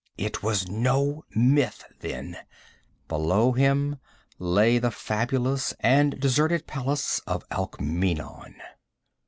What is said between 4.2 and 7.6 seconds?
lay the fabulous and deserted palace of